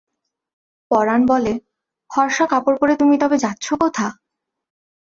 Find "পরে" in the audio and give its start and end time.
2.81-2.93